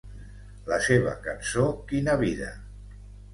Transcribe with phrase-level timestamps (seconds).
[0.71, 2.49] La seva cançó Quina vida!